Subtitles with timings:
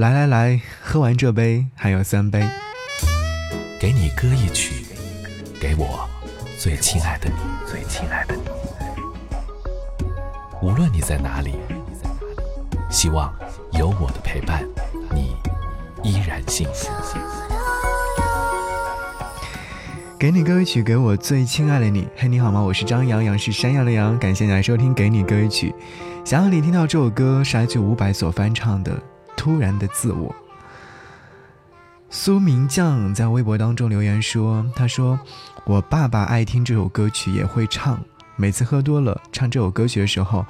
[0.00, 2.42] 来来来，喝完这杯还有三杯。
[3.78, 4.86] 给你歌一曲，
[5.60, 6.08] 给我
[6.58, 7.34] 最亲爱的你，
[7.70, 8.40] 最亲爱的你。
[10.62, 11.56] 无论你在哪里，
[12.88, 13.30] 希望
[13.72, 14.64] 有我的陪伴，
[15.12, 15.36] 你
[16.02, 16.88] 依然幸福。
[20.18, 22.08] 给你歌曲，给我最亲爱的你。
[22.16, 22.58] 嘿，你好吗？
[22.62, 24.18] 我是张阳阳，是山羊的羊。
[24.18, 25.74] 感谢你来收听《给你歌曲》。
[26.26, 28.98] 想要你听到这首歌，是来自伍佰所翻唱的。
[29.40, 30.34] 突然的自我。
[32.10, 35.18] 苏明将在微博当中留言说：“他说
[35.64, 37.98] 我爸爸爱听这首歌曲，也会唱。
[38.36, 40.44] 每次喝多了唱这首歌曲的时候，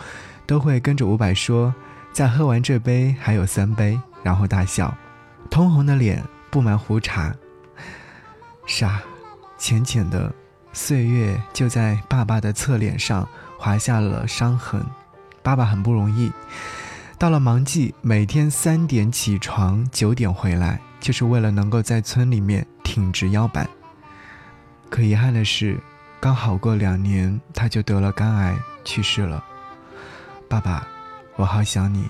[0.45, 1.73] 都会跟着伍佰说
[2.11, 4.93] ：‘再喝完这杯还有三杯’，然后大笑，
[5.49, 7.33] 通红的脸布满胡茬。
[8.67, 9.01] 是啊，
[9.57, 10.35] 浅浅的
[10.73, 14.85] 岁月就在爸爸的侧脸上划下了伤痕。
[15.45, 16.33] 爸爸很不容易。”
[17.21, 23.69] 到了忙季，每天三点起床，九点回来，就是为了能够在村里面挺直腰板。
[24.89, 25.79] 可遗憾的是，
[26.19, 29.45] 刚好过两年，他就得了肝癌去世了。
[30.49, 30.89] 爸爸，
[31.37, 32.09] 我好想你。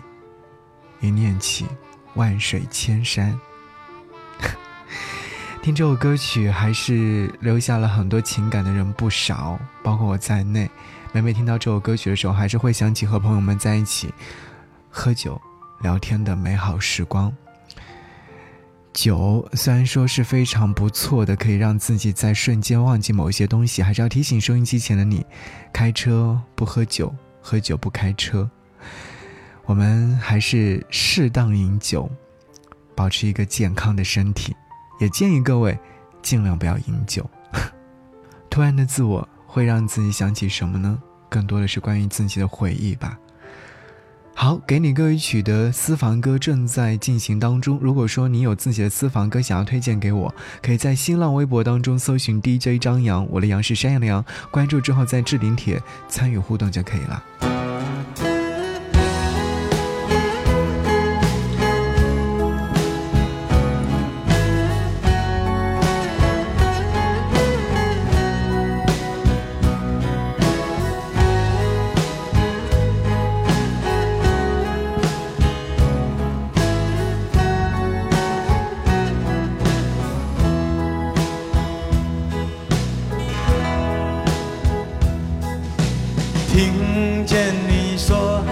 [1.00, 1.66] 一念起，
[2.14, 3.36] 万水千山。
[5.60, 10.70] 听这首歌曲，还是留下了很多情感的人不少，包括我在内。
[11.10, 14.14] 每每听到这首歌曲的时候，还是会想起和朋友们在一起。
[14.90, 15.40] 喝酒、
[15.80, 17.34] 聊天的美好时光。
[18.92, 25.24] 酒虽然说是非常不错的，可以让自己在瞬间忘记某些东西，还是要提醒收音机前的你：
[25.72, 28.50] 开车不喝酒，喝酒不开车。
[29.64, 32.10] 我们还是适当饮酒，
[32.96, 34.54] 保持一个健康的身体。
[34.98, 35.78] 也建议各位
[36.20, 37.24] 尽量不要饮酒。
[38.50, 41.00] 突然的自我会让自己想起什么呢？
[41.28, 43.16] 更多的是关于自己的回忆吧。
[44.42, 47.78] 好，给你歌一曲的私房歌正在进行当中。
[47.78, 57.49] 如果说你有自己的私房歌想要推荐给我，可以在新浪微博当中搜寻 DJ 张扬，我的杨是山羊的羊，关注之后在置顶帖参与互动就可以了。
[87.20, 88.42] 听见你说，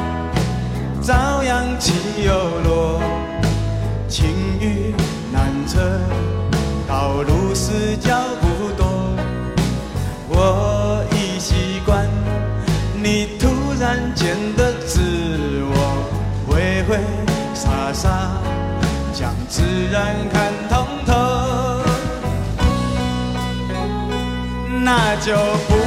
[1.02, 2.34] 朝阳起又
[2.68, 3.00] 落，
[4.06, 4.28] 晴
[4.60, 4.94] 雨
[5.32, 5.78] 难测，
[6.86, 8.86] 道路是脚步多。
[10.28, 12.06] 我已习惯
[13.02, 13.48] 你突
[13.80, 15.00] 然间的自
[15.70, 16.04] 我，
[16.46, 16.98] 挥挥
[17.54, 18.32] 洒洒，
[19.14, 21.82] 将自然看通透，
[24.84, 25.34] 那就
[25.68, 25.77] 不。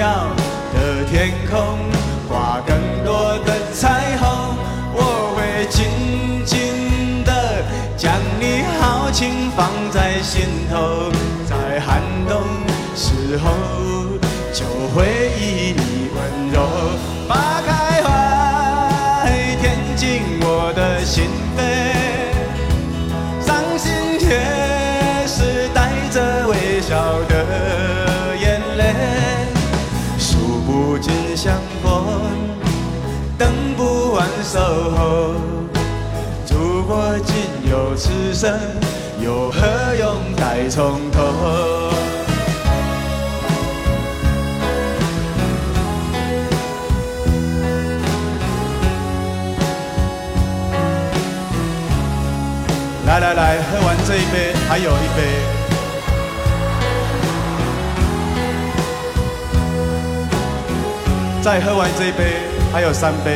[0.00, 1.78] 的天空
[2.26, 4.56] 挂更多的彩虹，
[4.94, 7.62] 我会紧紧的
[7.98, 11.12] 将你豪情放在心头，
[11.46, 12.40] 在寒冬
[12.96, 13.50] 时候
[14.54, 16.56] 就回忆你温柔
[17.28, 19.28] 把开怀，
[19.60, 21.60] 填进我的心扉，
[33.40, 35.32] 等不完守候。
[36.50, 38.52] 如果仅有此生，
[39.18, 39.60] 又何
[39.98, 41.22] 用再从头？
[53.06, 55.59] 来来来，喝完这一杯，还有一杯。
[61.42, 62.36] 再喝完这一杯，
[62.70, 63.34] 还有三杯，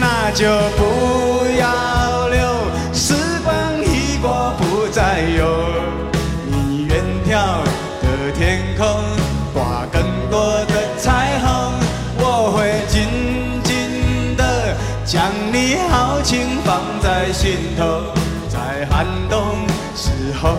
[0.00, 0.46] 那就
[0.78, 2.40] 不要留。
[2.94, 3.14] 时
[3.44, 3.54] 光
[3.84, 5.68] 一过不再有，
[6.46, 7.62] 你远眺
[8.00, 8.86] 的天空
[9.52, 11.74] 挂更多的彩虹，
[12.18, 14.74] 我会紧紧的
[15.04, 17.84] 将你豪情放在心头，
[18.48, 20.10] 在寒冬时
[20.40, 20.56] 候。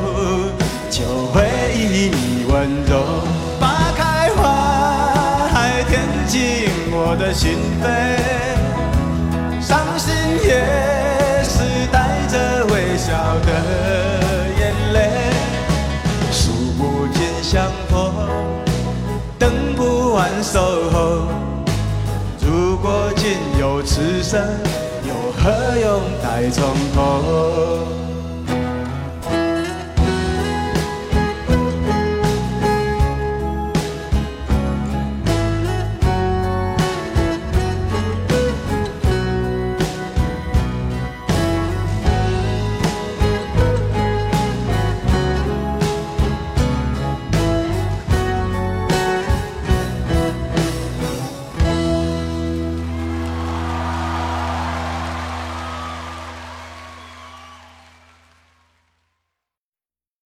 [0.92, 2.92] 就会以你温柔
[3.62, 4.42] 把开怀
[5.88, 7.86] 填进我的心扉，
[9.62, 10.50] 伤心也
[11.46, 13.08] 是带着微笑
[13.40, 13.48] 的
[14.60, 14.62] 眼
[14.92, 15.32] 泪，
[16.30, 18.12] 数不尽相逢，
[19.40, 20.60] 等不完守
[20.92, 21.26] 候。
[22.42, 24.46] 如果仅有此生，
[25.08, 25.50] 又何
[25.80, 27.00] 用待从头？